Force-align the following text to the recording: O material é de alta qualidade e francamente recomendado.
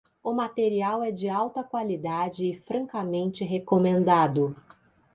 O 0.23 0.33
material 0.33 1.03
é 1.03 1.11
de 1.11 1.29
alta 1.29 1.63
qualidade 1.63 2.43
e 2.49 2.55
francamente 2.65 3.43
recomendado. 3.43 4.55